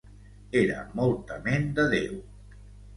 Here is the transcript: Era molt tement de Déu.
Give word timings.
Era 0.61 0.79
molt 1.01 1.23
tement 1.33 1.71
de 1.79 1.89
Déu. 1.95 2.21